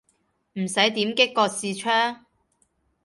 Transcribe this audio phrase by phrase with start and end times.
[0.53, 2.25] 唔使點擊個視窗